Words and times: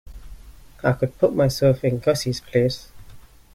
I 0.83 0.93
could 0.93 1.19
put 1.19 1.35
myself 1.35 1.83
in 1.83 1.99
Gussie's 1.99 2.41
place. 2.41 2.91